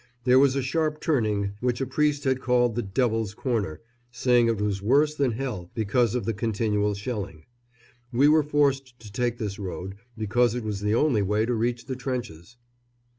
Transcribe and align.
There 0.23 0.39
was 0.39 0.55
a 0.55 0.63
sharp 0.63 0.99
turning 0.99 1.51
which 1.59 1.79
a 1.79 1.85
priest 1.85 2.23
had 2.23 2.41
called 2.41 2.73
the 2.73 2.81
"Devil's 2.81 3.35
Corner," 3.35 3.81
saying 4.09 4.47
it 4.47 4.59
was 4.59 4.81
worse 4.81 5.13
than 5.13 5.33
hell 5.33 5.69
because 5.75 6.15
of 6.15 6.25
the 6.25 6.33
continual 6.33 6.95
shelling. 6.95 7.45
We 8.11 8.27
were 8.27 8.41
forced 8.41 8.99
to 8.99 9.11
take 9.11 9.37
this 9.37 9.59
road, 9.59 9.93
because 10.17 10.55
it 10.55 10.63
was 10.63 10.81
the 10.81 10.95
only 10.95 11.21
way 11.21 11.45
to 11.45 11.53
reach 11.53 11.85
the 11.85 11.95
trenches. 11.95 12.57